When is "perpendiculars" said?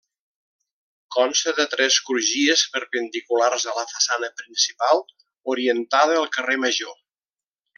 2.77-3.67